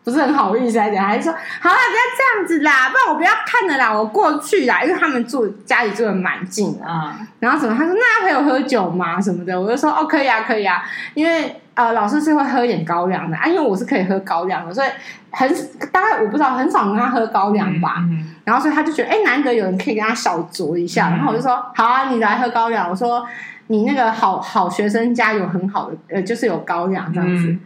[0.04, 7.16] 不是很好意思来讲，还是说好了，不要这样子啦，不然我不要看了啦，我过去啦，因为他们住家里住的蛮近的啊。
[7.20, 7.74] 嗯、然后什么？
[7.78, 9.22] 他说那要陪我喝酒吗？
[9.22, 9.60] 什么的？
[9.60, 10.84] 我就说哦，可以啊，可以啊，
[11.14, 14.88] 因为呃，老师是会喝一点高粱的啊，因为我是可以喝高粱的，所以
[15.32, 15.50] 很
[15.92, 17.96] 大概我不知道很少跟他喝高粱吧。
[18.00, 22.90] 嗯嗯、然后所以他就觉得哎，难得有人可以跟他小酌一下，嗯、然后我就说好啊，你来喝高粱。
[22.90, 23.26] 我说
[23.68, 27.58] 你那个好好学生家有很好的呃，就是有高粱这样子。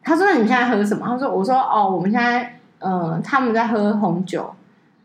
[0.00, 4.48] 嗯他说：“那你们现在喝什么？”他说：“我说哦，我们现在呃，他们在喝红酒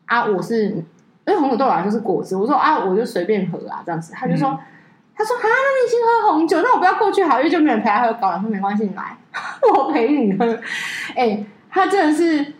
[0.05, 0.85] 啊，我是因
[1.27, 2.35] 为红酒对我来说是果汁。
[2.37, 4.13] 我说啊，我就随便喝啊，这样子。
[4.13, 4.59] 他就说，嗯、
[5.15, 8.41] 他说啊，那你先喝红酒，那我不要过去好，因为就没人陪他喝高粱。
[8.41, 9.17] 说没关系，你来，
[9.75, 10.45] 我陪你喝。
[11.15, 12.53] 哎、欸，他真的是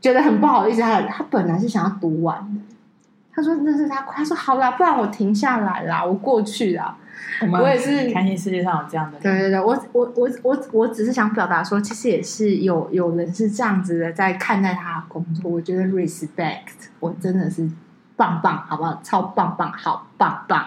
[0.00, 2.69] 觉得很不好意思，他他本来是想要读完的。
[3.40, 6.94] 他说那是他，他说好啦，不然我停下来啦，我过去啦。”
[7.50, 9.18] 我也是开心，世界上有这样的。
[9.18, 15.50] 对对对，我我我我我只是想表达说，其实也是有有人是这样子的在看待他的工作。
[15.50, 17.66] 我觉得 respect，我真的是
[18.14, 19.00] 棒棒，好不好？
[19.02, 20.62] 超棒棒，好棒棒！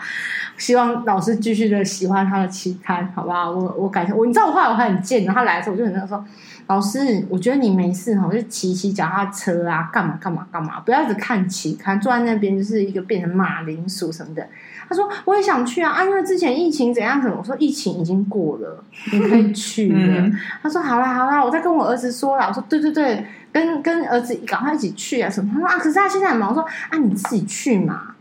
[0.58, 3.52] 希望老师继续的喜欢他的期刊，好不好？
[3.52, 6.26] 我我感谢我，你知道我后来我还很贱，然后他来的时候我就很那个说，
[6.66, 14.48] 老师，我觉得你没事哈，就骑骑脚踏车啊，干嘛干嘛干嘛，不要一直看期刊，坐在那边就是一个变成马铃薯什么的。
[14.90, 17.38] 他说：“我也想去啊，啊，因为之前疫情怎样怎么？
[17.40, 19.98] 我说疫情已经过了，你可以去了。
[19.98, 28.14] 嗯”他说：“好啦好啦，我再跟我儿子说了。”我说：“对对对，跟跟儿子赶快一起去啊什么？”他说：“啊，可是他现在很忙。”我说：“啊，你自己去嘛。”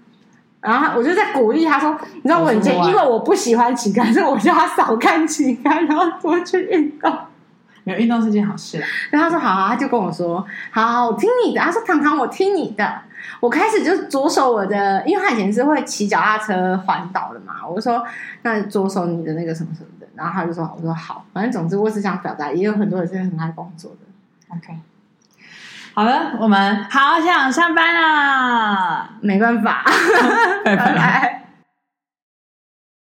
[0.62, 7.12] 然后我就在鼓励他说：“你知道我很贱，因为我不喜欢期刊，所以我叫他少看期刊，然后多去运动。
[7.84, 13.02] 没有运动是件好事。”然后他说：“好啊。”他就跟我说：“好好，我听你的。”他说：“糖糖，我听你的。”
[13.40, 17.54] 我开始就左手我的，因为他以前是会骑脚踏车环岛的嘛。
[17.68, 18.04] 我说，
[18.42, 24.56] 那左手你的那个什么什么的，然后他就说，我说好，反正总之我是想表达，也有很多人是很爱工作的。
[24.56, 24.78] OK，
[25.94, 29.84] 好了，我们好想上班啊，没办法，
[30.64, 31.41] 拜拜。